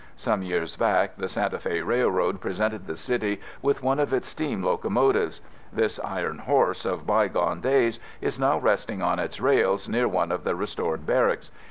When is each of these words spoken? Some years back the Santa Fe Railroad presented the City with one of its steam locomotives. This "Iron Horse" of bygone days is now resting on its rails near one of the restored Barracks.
Some 0.15 0.41
years 0.41 0.75
back 0.77 1.15
the 1.17 1.27
Santa 1.29 1.59
Fe 1.59 1.81
Railroad 1.83 2.41
presented 2.41 2.87
the 2.87 2.95
City 2.95 3.39
with 3.61 3.83
one 3.83 3.99
of 3.99 4.11
its 4.13 4.27
steam 4.29 4.63
locomotives. 4.63 5.41
This 5.71 5.99
"Iron 6.03 6.39
Horse" 6.39 6.85
of 6.87 7.05
bygone 7.05 7.61
days 7.61 7.99
is 8.19 8.39
now 8.39 8.57
resting 8.57 9.03
on 9.03 9.19
its 9.19 9.39
rails 9.39 9.87
near 9.87 10.07
one 10.07 10.31
of 10.31 10.43
the 10.43 10.55
restored 10.55 11.05
Barracks. 11.05 11.51